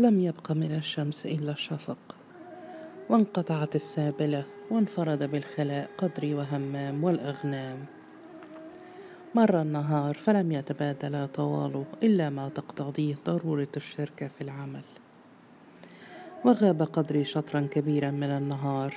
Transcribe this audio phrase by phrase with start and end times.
[0.00, 1.98] لم يبق من الشمس إلا الشفق.
[3.08, 7.84] وانقطعت السابلة وانفرد بالخلاء قدري وهمام والأغنام.
[9.34, 14.82] مر النهار فلم يتبادلا طوال إلا ما تقتضيه ضرورة الشركة في العمل.
[16.44, 18.94] وغاب قدري شطرا كبيرا من النهار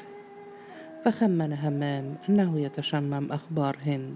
[1.06, 4.16] فخمن همام أنه يتشمم أخبار هند.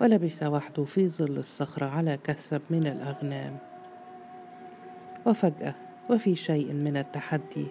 [0.00, 3.73] ولبس وحده في ظل الصخرة على كثب من الأغنام.
[5.26, 5.74] وفجأة
[6.10, 7.66] وفي شيء من التحدي.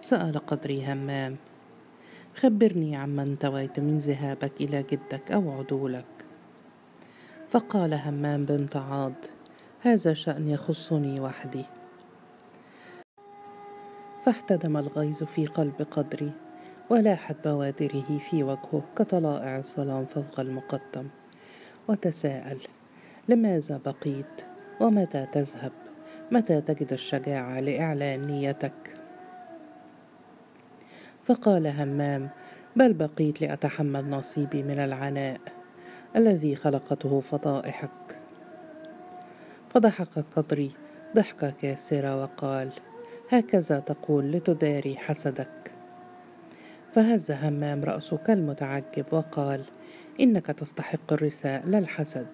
[0.00, 1.36] سأل قدري همام.
[2.36, 6.04] خبرني عما انتويت من ذهابك إلى جدك أو عدولك.
[7.50, 9.12] فقال همام بامتعاض
[9.82, 11.64] هذا شأن يخصني وحدي.
[14.24, 16.32] فاحتدم الغيظ في قلب قدري
[16.90, 21.08] ولاحت بوادره في وجهه كطلائع الظلام فوق المقدم.
[21.88, 22.58] وتساءل
[23.28, 24.42] لماذا بقيت؟
[24.80, 25.87] ومتى تذهب؟
[26.30, 28.94] متى تجد الشجاعة لإعلان نيتك؟
[31.24, 32.28] فقال همام
[32.76, 35.40] بل بقيت لأتحمل نصيبي من العناء
[36.16, 38.18] الذي خلقته فضائحك.
[39.74, 40.70] فضحك قدري
[41.16, 42.70] ضحكة كاسرة وقال
[43.30, 45.72] هكذا تقول لتداري حسدك.
[46.94, 49.64] فهز همام راسه كالمتعجب وقال
[50.20, 52.26] إنك تستحق الرثاء لا الحسد.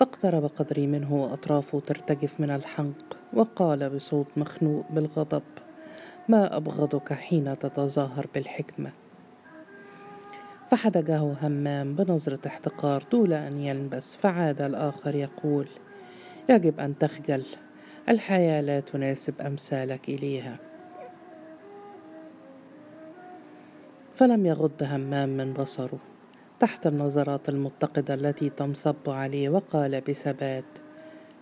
[0.00, 5.42] فاقترب قدري منه واطرافه ترتجف من الحنق وقال بصوت مخنوق بالغضب
[6.28, 8.92] ما أبغضك حين تتظاهر بالحكمة.
[10.70, 15.68] فحدجه همام بنظرة احتقار دون أن يلبس فعاد الآخر يقول
[16.48, 17.44] يجب أن تخجل
[18.08, 20.56] الحياة لا تناسب أمثالك إليها.
[24.14, 26.09] فلم يغض همام من بصره.
[26.60, 30.64] تحت النظرات المتقدة التي تنصب عليه وقال بثبات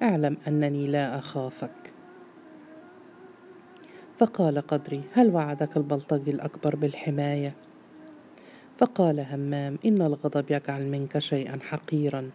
[0.02, 1.92] أعلم أنني لا أخافك.
[4.18, 7.54] فقال قدري هل وعدك البلطجي الأكبر بالحماية؟
[8.78, 12.30] فقال همام إن الغضب يجعل منك شيئا حقيرا.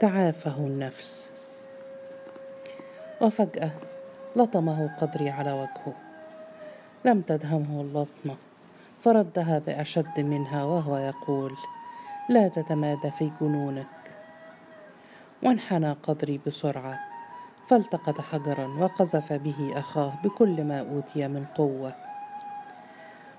[0.00, 1.30] تعافه النفس.
[3.20, 3.70] وفجأة
[4.36, 5.94] لطمه قدري على وجهه.
[7.04, 8.36] لم تدهمه اللطمة
[9.02, 11.52] فردها بأشد منها وهو يقول
[12.32, 13.86] لا تتمادى في جنونك.
[15.42, 16.98] وانحنى قدري بسرعة.
[17.68, 21.94] فالتقط حجرا وقذف به أخاه بكل ما أوتي من قوة.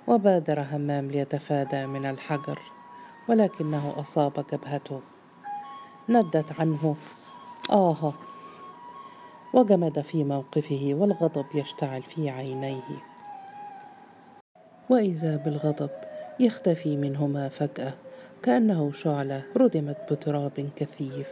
[0.07, 2.59] وبادر همام ليتفادى من الحجر
[3.29, 5.01] ولكنه أصاب جبهته.
[6.09, 6.95] ندت عنه.
[7.71, 8.13] آه.
[9.53, 13.03] وجمد في موقفه والغضب يشتعل في عينيه.
[14.89, 15.89] وإذا بالغضب
[16.39, 17.93] يختفي منهما فجأة.
[18.43, 21.29] كأنه شعلة ردمت بتراب كثيف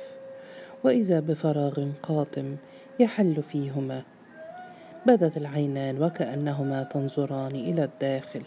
[0.84, 2.56] وإذا بفراغ قاتم
[3.00, 4.02] يحل فيهما.
[5.06, 8.44] بدت العينان وكأنهما تنظران إلى الداخل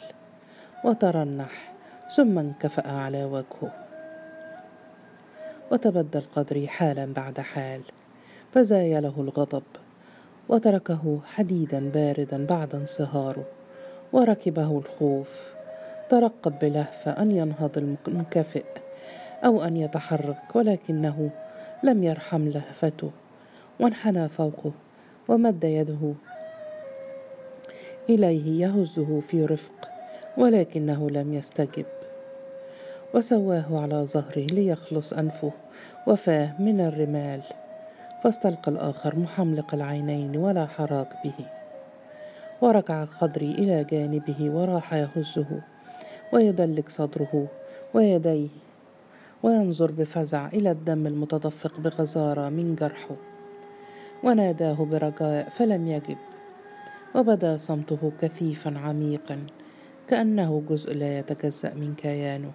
[0.85, 1.73] وترنح
[2.17, 3.73] ثم انكفأ على وجهه.
[5.73, 7.81] وتبدل قدري حالا بعد حال
[8.55, 9.63] فزايله الغضب
[10.49, 13.45] وتركه حديدا باردا بعد انصهاره
[14.13, 15.55] وركبه الخوف.
[16.09, 18.65] ترقب بلهفة أن ينهض المنكفئ
[19.45, 21.31] أو أن يتحرك ولكنه
[21.83, 23.11] لم يرحم لهفته
[23.81, 24.73] وانحنى فوقه
[25.29, 26.15] ومد يده
[28.09, 29.89] إليه يهزه في رفق
[30.39, 31.87] ولكنه لم يستجب.
[33.15, 35.53] وسواه على ظهره ليخلص أنفه
[36.07, 37.41] وفاه من الرمال
[38.25, 41.47] فاستلقى الآخر محملق العينين ولا حراك به.
[42.61, 45.61] وركع قدري إلى جانبه وراح يهزه.
[46.35, 47.47] ويدلك صدره
[47.95, 48.49] ويديه
[49.43, 53.17] وينظر بفزع إلى الدم المتدفق بغزارة من جرحه.
[54.25, 56.17] وناداه برجاء فلم يجب
[57.15, 59.47] وبدا صمته كثيفا عميقا
[60.09, 62.53] كأنه جزء لا يتجزأ من كيانه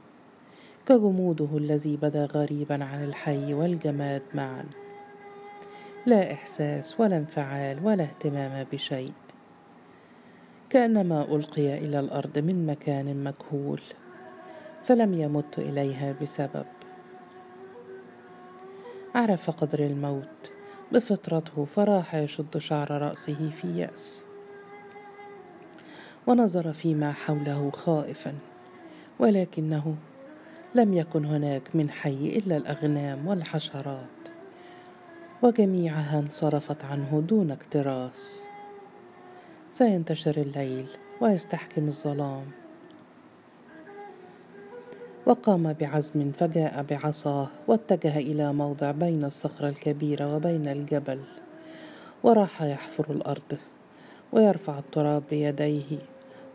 [0.86, 4.66] كجموده الذي بدا غريبا عن الحي والجماد معا.
[6.06, 9.14] لا إحساس ولا انفعال ولا اهتمام بشيء.
[10.70, 13.82] كانما القي إلى الأرض من مكان مجهول
[14.86, 16.66] فلم يمت إليها بسبب.
[19.16, 20.52] عرف قدر الموت
[20.92, 24.24] بفطرته فراح يشد شعر رأسه في يأس.
[26.28, 28.34] ونظر فيما حوله خائفا
[29.20, 29.96] ولكنه
[30.76, 34.30] لم يكن هناك من حي إلا الأغنام والحشرات
[35.42, 38.49] وجميعها انصرفت عنه دون اكتراث
[39.72, 40.88] سينتشر الليل
[41.22, 42.46] ويستحكم الظلام.
[45.26, 51.20] وقام بعزم فجاء بعصاه واتجه إلى موضع بين الصخرة الكبيرة وبين الجبل
[52.24, 53.58] وراح يحفر الأرض
[54.34, 55.98] ويرفع التراب بيديه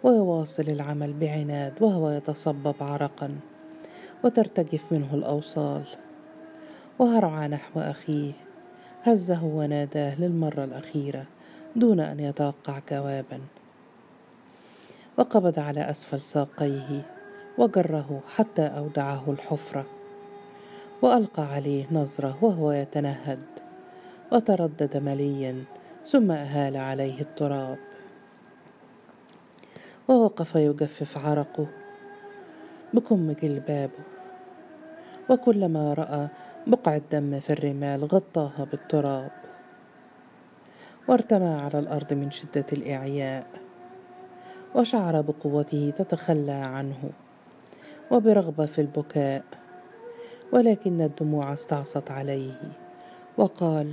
[0.02, 3.38] ويواصل العمل بعناد وهو يتصبب عرقا
[4.25, 5.84] وترتجف منه الأوصال.
[6.99, 8.32] وهرع نحو أخيه
[9.02, 11.25] هزه وناداه للمرة الأخيرة.
[11.76, 13.41] دون أن يتوقع جوابا.
[15.19, 17.03] وقبض على أسفل ساقيه
[17.59, 19.85] وجره حتى أودعه الحفرة.
[21.03, 23.44] وألقى عليه نظرة وهو يتنهد.
[24.32, 25.65] وتردد مليا
[26.06, 27.79] ثم أهال عليه التراب.
[30.09, 31.67] ووقف يجفف عرقه
[32.94, 34.05] بكم جلبابه
[35.31, 36.29] وكلما رأى
[36.67, 39.44] بقعة دم في الرمال غطاها بالتراب.
[41.08, 43.46] وارتمى على الأرض من شدة الإعياء
[44.74, 47.10] وشعر بقوته تتخلى عنه
[48.10, 49.44] وبرغبة في البكاء
[50.52, 52.72] ولكن الدموع استعصت عليه
[53.38, 53.92] وقال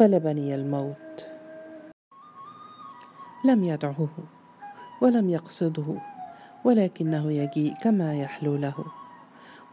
[0.00, 1.26] غلبني الموت
[3.44, 4.08] لم يدعه
[5.02, 5.94] ولم يقصده
[6.64, 8.74] ولكنه يجيء كما يحلو له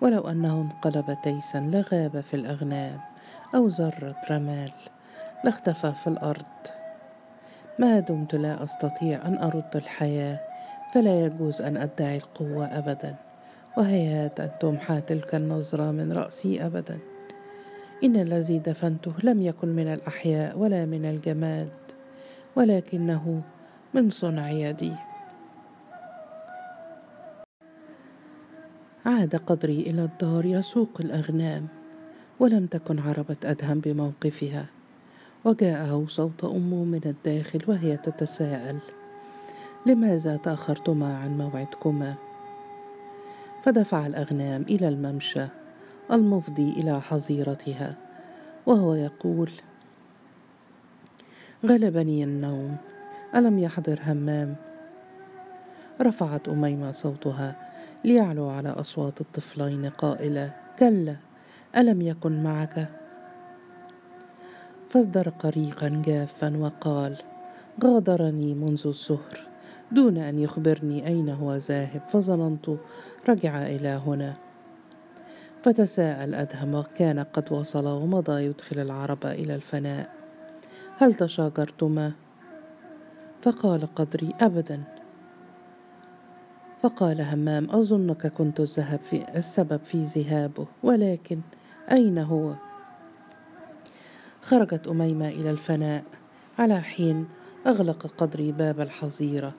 [0.01, 3.00] ولو أنه انقلب تيسا لغاب في الأغنام
[3.56, 4.71] أو ذره رمال
[5.44, 6.45] لاختفى في الأرض.
[7.80, 10.39] ما دمت لا أستطيع أن أرد الحياة
[10.94, 13.15] فلا يجوز أن أدعي القوة ابدا.
[13.77, 17.00] وهيهات أن تمحى تلك النظرة من رأسي ابدا.
[18.03, 21.71] إن الذي دفنته لم يكن من الأحياء ولا من الجماد
[22.56, 23.42] ولكنه
[23.94, 24.94] من صنع يدي.
[29.06, 31.68] عاد قدري إلى الدار يسوق الأغنام
[32.39, 34.79] ولم تكن عربة أدهم بموقفها.
[35.45, 38.77] وجاءه صوت أمه من الداخل وهي تتساءل
[39.86, 42.15] لماذا تأخرتما عن موعدكما؟
[43.63, 45.45] فدفع الأغنام إلى الممشى
[46.12, 47.95] المفضي إلى حظيرتها
[48.65, 49.50] وهو يقول
[51.65, 52.77] غلبني النوم
[53.35, 54.56] ألم يحضر همام؟
[56.01, 57.56] رفعت أميمة صوتها
[58.06, 61.15] ليعلو على أصوات الطفلين قائلة كلا
[61.77, 62.99] ألم يكن معك؟
[64.89, 67.18] فازدر قريقا جافا وقال
[67.83, 69.47] غادرني منذ الظهر.
[69.91, 72.69] دون أن يخبرني أين هو ذاهب فظننت
[73.30, 74.33] رجع إلى هنا.
[75.63, 80.09] فتساءل أدهم وكان قد وصل ومضى يدخل العرب إلى الفناء.
[80.97, 82.12] هل تشاجرتما؟
[83.42, 84.83] فقال قدري ابدا.
[86.81, 91.39] فقال همام أظنك كنت الذهب في السبب في ذهابه ولكن
[91.92, 92.69] أين هو؟
[94.41, 96.03] خرجت أميمة إلى الفناء.
[96.59, 97.27] على حين
[97.68, 99.53] أغلق قدري باب الحظيرة.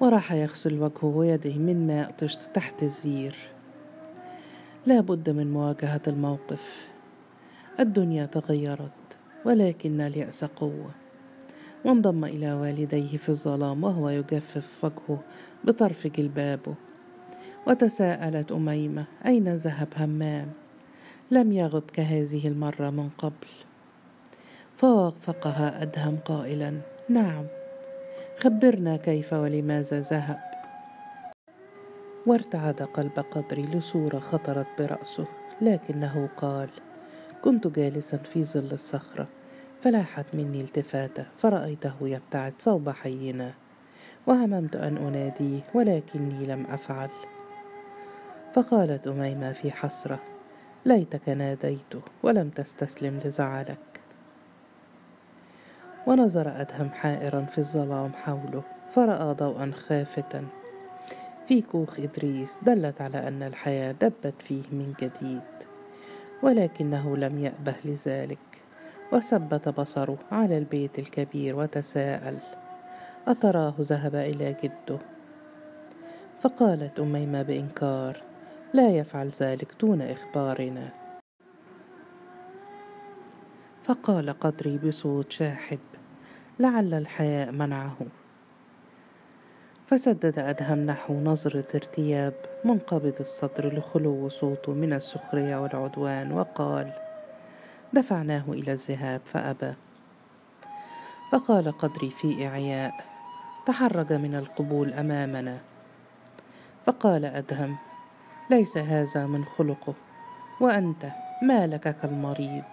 [0.00, 3.36] وراح يغسل وجهه ويده من ماء طشت تحت الزير.
[4.86, 6.90] لا بد من مواجهة الموقف.
[7.80, 10.90] الدنيا تغيرت ولكن اليأس قوة.
[11.84, 15.18] وانضم إلى والديه في الظلام وهو يجفف وجهه
[15.64, 16.74] بطرف جلبابه.
[17.66, 20.63] وتساءلت أميمة أين ذهب همام؟
[21.30, 23.48] لم يغب كهذه المرة من قبل.
[24.76, 27.46] فوافقها أدهم قائلا نعم.
[28.38, 30.40] خبرنا كيف ولماذا ذهب.
[32.26, 35.26] وارتعد قلب قدري لصورة خطرت برأسه
[35.60, 36.68] لكنه قال
[37.42, 39.28] كنت جالسا في ظل الصخرة
[39.80, 43.52] فلاحت مني التفاتة فرأيته يبتعد صوب حينا.
[44.26, 47.10] وهممت أن أناديه ولكني لم أفعل.
[48.54, 50.33] فقالت أميمة في حسرة
[50.84, 54.00] ليتك ناديته ولم تستسلم لزعلك.
[56.06, 60.46] ونظر أدهم حائرا في الظلام حوله فرأى ضوءا خافتا.
[61.48, 65.42] في كوخ إدريس دلت على أن الحياة دبت فيه من جديد
[66.42, 68.38] ولكنه لم يأبه لذلك
[69.12, 72.38] وثبت بصره على البيت الكبير وتساءل
[73.28, 74.98] أتراه ذهب إلى جده؟
[76.40, 78.16] فقالت أميمة بإنكار
[78.74, 80.88] لا يفعل ذلك دون إخبارنا.
[83.84, 85.78] فقال قدري بصوت شاحب
[86.58, 87.96] لعل الحياء منعه.
[89.86, 96.92] فسدد أدهم نحو نظرة ارتياب منقبض الصدر لخلو صوته من السخرية والعدوان وقال
[97.92, 99.74] دفعناه إلى الذهاب فأبى.
[101.32, 103.04] فقال قدري في إعياء
[103.66, 105.58] تحرج من القبول أمامنا.
[106.86, 107.76] فقال أدهم
[108.50, 109.94] ليس هذا من خلقه.
[110.60, 111.06] وأنت
[111.42, 112.64] ما لك كالمريض؟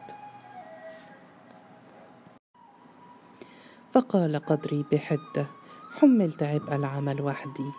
[3.94, 5.46] فقال قدري بحدة
[6.00, 7.72] حملت عبء العمل وحدي.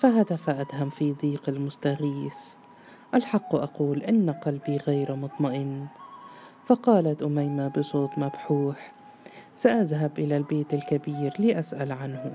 [0.00, 2.54] فهتف أدهم في ضيق المستغيث.
[3.14, 5.86] الحق أقول إن قلبي غير مطمئن.
[6.66, 8.92] فقالت أميمة بصوت مبحوح
[9.56, 12.34] سأذهب إلى البيت الكبير لأسأل عنه.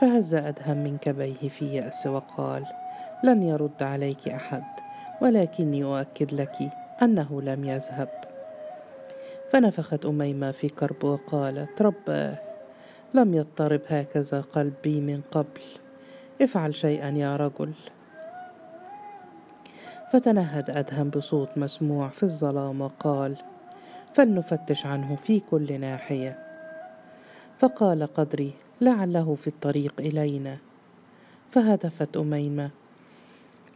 [0.00, 2.66] فهز أدهم من كبيه في يأس وقال
[3.24, 4.64] لن يرد عليك أحد
[5.22, 6.70] ولكني أؤكد لك
[7.02, 8.08] أنه لم يذهب.
[9.50, 12.38] فنفخت أميمة في كرب وقالت رباه
[13.14, 15.60] لم يضطرب هكذا قلبي من قبل.
[16.42, 17.72] افعل شيئا يا رجل.
[20.12, 23.36] فتنهد أدهم بصوت مسموع في الظلام وقال
[24.14, 26.38] فلنفتش عنه في كل ناحية.
[27.58, 30.56] فقال قدري لعله في الطريق إلينا.
[31.50, 32.70] فهتفت أميمة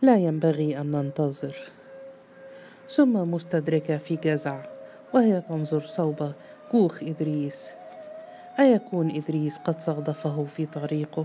[0.02, 1.56] لا ينبغي أن ننتظر.
[2.90, 4.64] ثم مستدركة في جزع
[5.14, 6.32] وهي تنظر صوب
[6.70, 7.70] كوخ إدريس.
[8.58, 11.24] أيكون إدريس قد صادفه في طريقه؟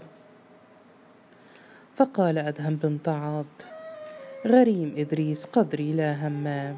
[1.96, 3.46] فقال أدهم بامتعاض
[4.46, 6.78] غريم إدريس قدري لا همام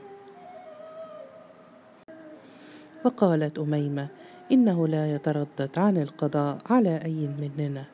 [3.03, 4.08] فقالت أميمة
[4.51, 7.86] إنه لا يتردد عن القضاء على أي مننا.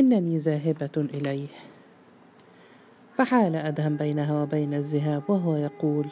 [0.00, 1.48] إنني ذاهبة إليه.
[3.16, 6.06] فحال أدهم بينها وبين الذهاب وهو يقول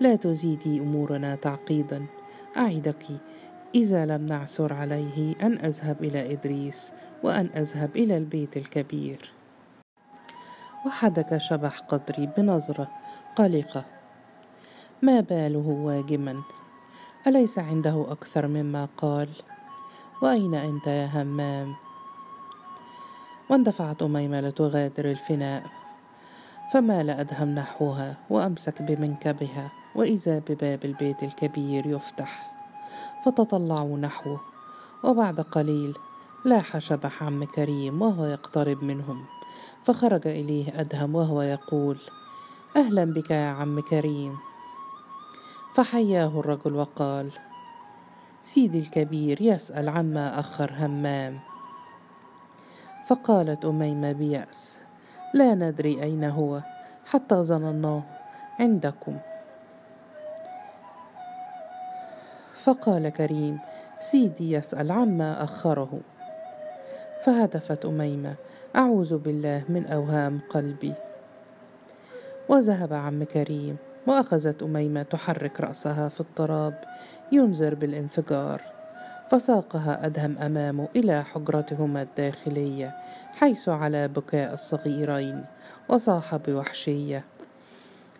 [0.00, 2.06] لا تزيدي أمورنا تعقيدا.
[2.56, 3.06] أعدك
[3.74, 6.92] إذا لم نعثر عليه أن أذهب إلى إدريس
[7.22, 9.32] وأن أذهب إلى البيت الكبير.
[10.86, 12.88] وحدك شبح قدري بنظرة
[13.36, 13.84] قلقة.
[15.02, 16.42] ما باله واجما؟
[17.26, 19.28] أليس عنده أكثر مما قال؟
[20.22, 21.74] وأين أنت يا همام؟
[23.50, 25.79] واندفعت أميمة لتغادر الفناء.
[26.72, 32.50] فمال أدهم نحوها وأمسك بمنكبها وإذا بباب البيت الكبير يفتح.
[33.24, 34.40] فتطلعوا نحوه
[35.04, 35.94] وبعد قليل
[36.44, 39.24] لاح شبح عم كريم وهو يقترب منهم.
[39.84, 41.98] فخرج إليه أدهم وهو يقول
[42.76, 44.36] أهلا بك يا عم كريم.
[45.74, 47.30] فحياه الرجل وقال
[48.42, 51.40] سيدي الكبير يسأل عما أخر همام.
[53.06, 54.78] فقالت أميمة بيأس
[55.34, 56.60] لا ندري أين هو
[57.06, 58.02] حتى ظنناه
[58.60, 59.18] عندكم.
[62.64, 63.58] فقال كريم
[64.00, 66.00] سيدي يسأل عما أخره.
[67.24, 68.34] فهتفت أميمة
[68.76, 70.94] أعوذ بالله من أوهام قلبي.
[72.48, 76.84] وذهب عم كريم وأخذت أميمة تحرك رأسها في التراب
[77.32, 78.79] ينذر بالانفجار.
[79.30, 82.96] فساقها أدهم أمامه إلى حجرتهما الداخلية
[83.32, 85.44] حيث على بكاء الصغيرين
[85.88, 87.24] وصاح بوحشية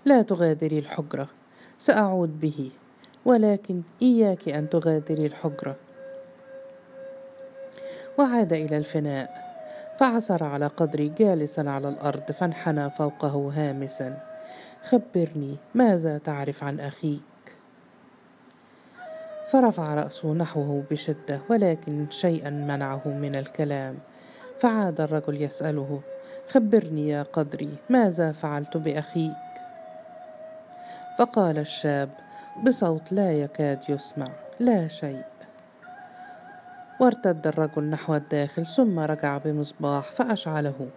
[0.05, 1.29] لا تغادري الحجرة
[1.79, 2.71] سأعود به
[3.25, 5.77] ولكن إياك أن تغادري الحجرة.
[8.19, 9.51] وعاد إلى الفناء
[9.99, 14.21] فعثر على قدري جالسا على الأرض فانحنى فوقه هامسا.
[14.83, 17.30] خبرني ماذا تعرف عن أخيك
[19.53, 23.99] فرفع رأسه نحوه بشدة ولكن شيئا منعه من الكلام.
[24.59, 26.01] فعاد الرجل يسأله
[26.49, 29.33] خبرني يا قدري ماذا فعلت بأخيك؟
[31.19, 32.09] فقال الشاب
[32.67, 34.29] بصوت لا يكاد يسمع
[34.61, 35.23] لا شيء.
[37.01, 40.89] وارتد الرجل نحو الداخل ثم رجع بمصباح فأشعله.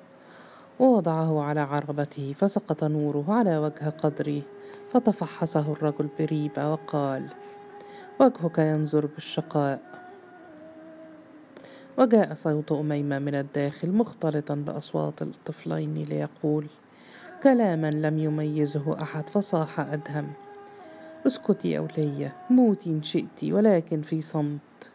[0.80, 4.44] ووضعه على عربته فسقط نوره على وجه قدري
[4.94, 7.28] فتفحصه الرجل بريبة وقال
[8.20, 9.80] وجهك ينظر بالشقاء.
[11.98, 16.68] وجاء صوت أميمة من الداخل مختلطا بأصوات الطفلين ليقول
[17.44, 20.34] كلاما لم يميزه أحد فصاح أدهم.
[21.28, 24.92] اسكتي يا ولية موتي إن شئت ولكن في صمت.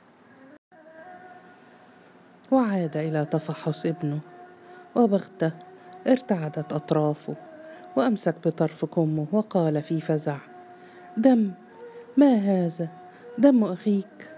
[2.53, 4.21] وعاد إلى تفحص ابنه.
[4.97, 5.53] وبغتة
[6.07, 7.35] ارتعدت أطرافه
[7.97, 10.39] وأمسك بطرف كمه وقال في فزع
[11.17, 11.51] دم
[12.17, 12.98] ما هذا؟
[13.39, 14.35] دم أخيك.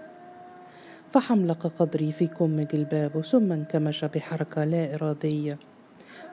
[1.11, 5.57] فحملق قدري في كم جلبابه ثم انكمش بحركة لا إرادية.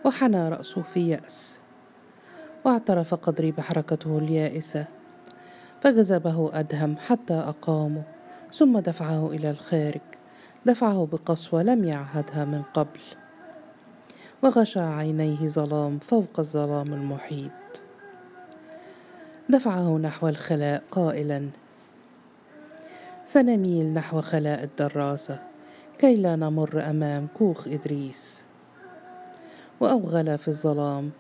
[0.05, 1.59] وحنى رأسه في يأس.
[2.65, 4.85] واعترف قدري بحركته اليائسة.
[5.81, 8.03] فجذبه أدهم حتى أقامه.
[8.53, 10.01] ثم دفعه إلى الخارج.
[10.67, 13.01] دفعه بقسوة لم يعهدها من قبل.
[14.43, 17.83] وغشى عينيه ظلام فوق الظلام المحيط.
[19.49, 21.49] دفعه نحو الخلاء قائلا.
[23.29, 25.39] سنميل نحو خلاء الدراسة
[25.99, 28.45] كي لا نمر أمام كوخ إدريس.
[29.81, 31.11] وأوغل في الظلام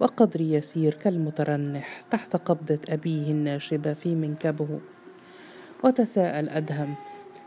[0.00, 4.80] وقدري يسير كالمترنح تحت قبضة أبيه الناشبة في منكبه.
[5.84, 6.94] وتساءل أدهم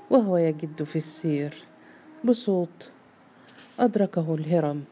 [0.09, 1.63] وهو يجد في السير
[2.23, 2.91] بصوت
[3.79, 4.83] أدركه الهرم.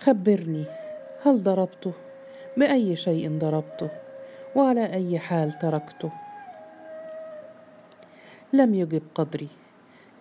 [0.00, 0.64] خبرني
[1.22, 1.92] هل ضربته؟
[2.56, 3.90] بأي شيء ضربته؟
[4.56, 6.29] وعلى أي حال تركته؟
[8.52, 9.48] لم يجب قدري.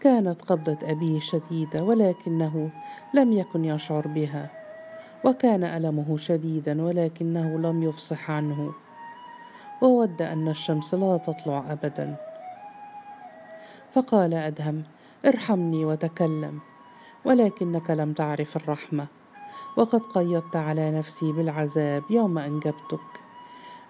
[0.02, 2.70] كانت قبضة أبيه شديدة ولكنه
[3.14, 4.50] لم يكن يشعر بها.
[5.26, 8.72] وكان ألمه شديدا ولكنه لم يفصح عنه.
[9.82, 12.16] وود أن الشمس لا تطلع أبدا.
[13.94, 14.84] فقال أدهم
[15.26, 16.60] ارحمني وتكلم
[17.26, 19.08] ولكنك لم تعرف الرحمة.
[19.78, 23.10] وقد قيدت على نفسي بالعذاب يوم أنجبتك.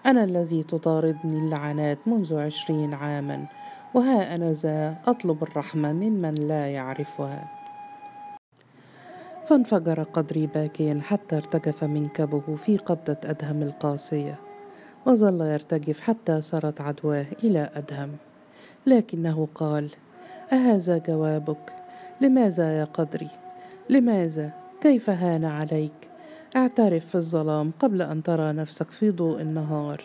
[0.06, 3.46] أنا الذي تطاردني اللعنات منذ عشرين عاما.
[3.94, 7.48] وها أنا ذا أطلب الرحمة ممن لا يعرفها.
[9.46, 14.38] فانفجر قدري باكيا حتى ارتجف منكبه في قبضة أدهم القاسية
[15.06, 18.16] وظل يرتجف حتى صارت عدواه إلى أدهم.
[18.86, 19.88] لكنه قال
[20.52, 21.72] أهذا جوابك؟
[22.20, 23.28] لماذا يا قدري؟
[23.90, 25.92] لماذا؟ كيف هان عليك؟
[26.56, 30.04] اعترف في الظلام قبل أن ترى نفسك في ضوء النهار.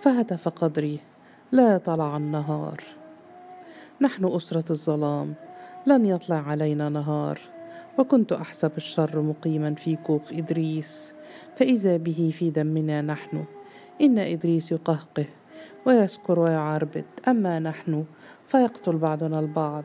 [0.00, 1.00] فهتف قدري
[1.54, 2.80] لا طلع النهار.
[4.00, 5.34] نحن أسرة الظلام
[5.86, 7.40] لن يطلع علينا نهار.
[7.98, 11.14] وكنت أحسب الشر مقيما في كوخ إدريس
[11.56, 13.44] فإذا به في دمنا نحن.
[14.00, 15.26] إن إدريس يقهقه
[15.86, 18.04] ويسكر ويعربد أما نحن
[18.46, 19.84] فيقتل بعضنا البعض.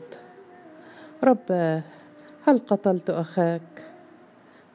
[1.24, 1.82] رباه
[2.46, 3.92] هل قتلت أخاك؟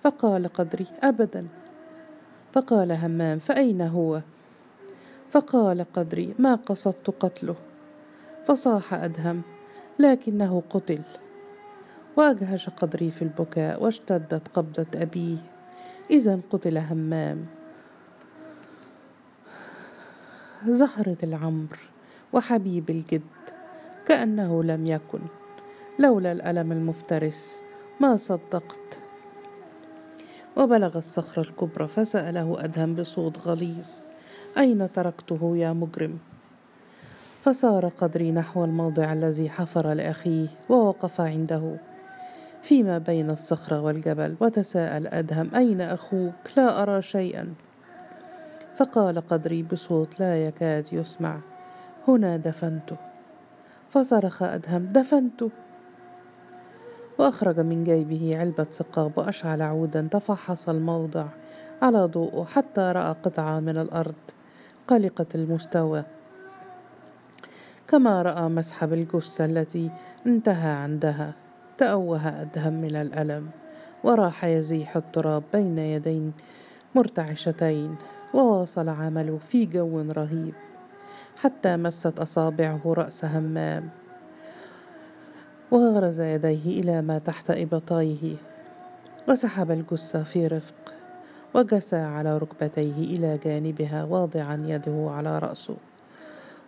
[0.04, 1.48] فقال قدري أبدا.
[2.54, 4.22] فقال همام فأين هو؟
[5.30, 7.56] فقال قدري ما قصدت قتله.
[8.48, 9.42] فصاح أدهم
[10.00, 11.02] لكنه قتل.
[12.18, 15.38] وأجهش قدري في البكاء واشتدت قبضة أبيه.
[16.12, 17.46] إذا قتل همام.
[20.68, 21.80] زهرة العمر
[22.34, 23.22] وحبيب الجد
[24.06, 25.20] كأنه لم يكن.
[26.00, 27.62] لولا الألم المفترس
[28.00, 29.00] ما صدقت.
[30.58, 34.05] وبلغ الصخرة الكبرى فسأله أدهم بصوت غليظ.
[34.58, 36.18] أين تركته يا مجرم؟
[37.42, 41.78] فسار قدري نحو الموضع الذي حفر لأخيه ووقف عنده.
[42.64, 47.54] فيما بين الصخرة والجبل وتساءل أدهم أين أخوك؟ لا أرى شيئا.
[48.76, 51.40] فقال قدري بصوت لا يكاد يسمع
[52.08, 52.98] هنا دفنته
[53.90, 55.50] فصرخ أدهم دفنته
[57.18, 61.26] وأخرج من جيبه علبة سقاب وأشعل عودا تفحص الموضع
[61.82, 64.35] على ضوءه حتى رأى قطعة من الأرض.
[64.88, 66.04] قلقة المستوى.
[67.88, 69.92] كما رأى مسحب الجثة التي
[70.26, 71.34] انتهى عندها
[71.78, 73.50] تأوه أدهم من الألم
[74.04, 76.34] وراح يزيح التراب بين يدين
[76.96, 77.96] مرتعشتين
[78.34, 80.54] وواصل عمله في جو رهيب
[81.38, 83.90] حتى مست أصابعه رأس همام
[85.72, 88.36] وغرز يديه إلى ما تحت إبطيه
[89.28, 90.95] وسحب الجثة في رفق.
[91.56, 95.76] وجسى على ركبتيه إلى جانبها واضعا يده على رأسه.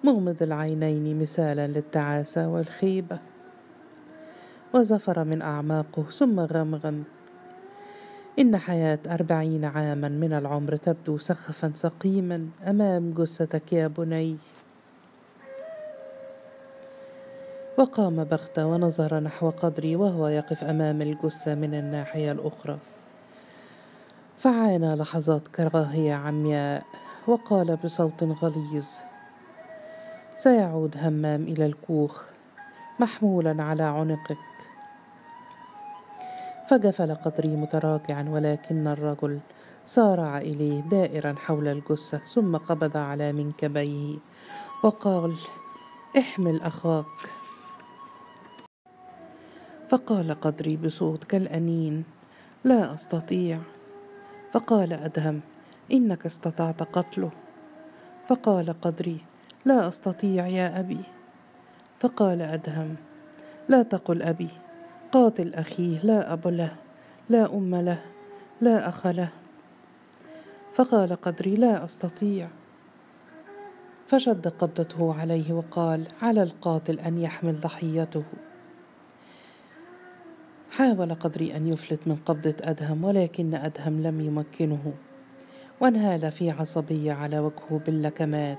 [0.03, 3.19] مغمض العينين مثالا للتعاسة والخيبة.
[4.73, 7.03] وزفر من أعماقه ثم غمغم.
[8.39, 14.37] إن حياة أربعين عاما من العمر تبدو سخفا سقيما أمام جثتك يا بني.
[17.77, 22.77] وقام بغتة ونظر نحو قدري وهو يقف أمام الجثة من الناحية الأخرى.
[24.37, 26.83] فعانى لحظات كراهية عمياء
[27.27, 28.87] وقال بصوت غليظ
[30.35, 32.23] سيعود همام إلى الكوخ
[32.99, 34.37] محمولا على عنقك.
[36.69, 39.39] فجفل قدري متراجعا ولكن الرجل
[39.85, 44.17] سارع إليه دائرا حول الجثة ثم قبض على منكبيه
[44.83, 45.35] وقال
[46.17, 47.05] احمل أخاك.
[49.89, 52.03] فقال قدري بصوت كالأنين
[52.63, 53.59] لا أستطيع.
[54.51, 55.41] فقال أدهم
[55.91, 57.31] إنك استطعت قتله.
[58.27, 59.17] فقال قدري
[59.65, 60.99] لا أستطيع يا أبي.
[61.99, 62.95] فقال أدهم
[63.69, 64.49] لا تقل أبي
[65.11, 66.75] قاتل أخيه لا أب له
[67.29, 68.01] لا أم له
[68.61, 69.29] لا أخ له.
[70.73, 72.47] فقال قدري لا أستطيع.
[74.07, 78.23] فشد قبضته عليه وقال على القاتل أن يحمل ضحيته.
[80.71, 84.93] حاول قدري أن يفلت من قبضة أدهم ولكن أدهم لم يمكنه.
[85.81, 88.57] وانهال في عصبية على وجهه باللكمات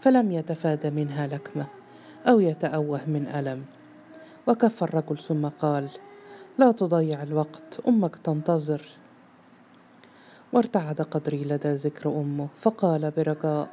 [0.00, 1.66] فلم يتفادى منها لكمة
[2.26, 3.64] أو يتأوه من ألم.
[4.46, 5.88] وكف الرجل ثم قال
[6.58, 8.82] لا تضيع الوقت أمك تنتظر.
[10.52, 13.68] وارتعد قدري لدى ذكر أمه فقال برجاء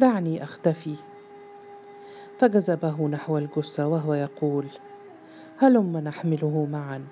[0.00, 0.94] دعني أختفي.
[2.38, 4.66] فجذبه نحو الجثة وهو يقول
[5.62, 7.04] هلم نحمله معا.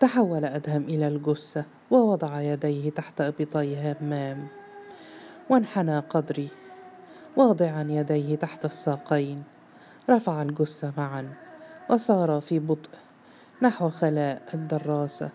[0.00, 4.46] تحول أدهم إلى الجثة ووضع يديه تحت إبطي همام
[5.50, 6.48] وانحنى قدري
[7.36, 9.42] واضعا يديه تحت الساقين.
[10.10, 11.28] رفع الجثة معا
[11.90, 12.90] وسار في بطء
[13.62, 15.30] نحو خلاء الدراسة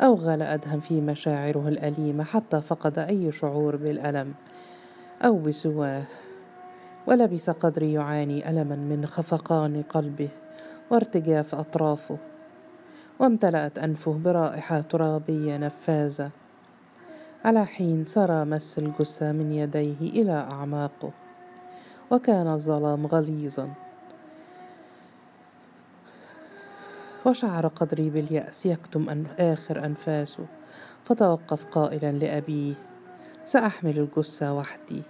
[0.00, 4.34] أوغل أدهم في مشاعره الأليمة حتى فقد أي شعور بالألم
[5.22, 6.02] أو بسواه.
[7.06, 10.28] ولبس قدري يعاني ألما من خفقان قلبه
[10.90, 12.18] وارتجاف أطرافه
[13.18, 16.30] وامتلأت أنفه برائحة ترابية نفاذة.
[17.44, 21.10] على حين سرى مس الجثة من يديه إلى أعماقه
[22.10, 23.70] وكان الظلام غليظا.
[27.26, 30.46] وشعر قدري باليأس يكتم أن آخر أنفاسه
[31.04, 32.74] فتوقف قائلا لأبيه
[33.44, 35.02] سأحمل الجثة وحدي.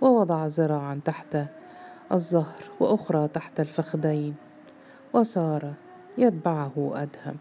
[0.00, 1.38] ووضع ذراعا تحت
[2.12, 4.34] الظهر وأخرى تحت الفخذين
[5.14, 5.72] وسار
[6.18, 7.36] يتبعه أدهم.